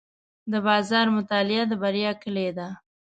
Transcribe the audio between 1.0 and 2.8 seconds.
مطالعه د بریا کلي ده.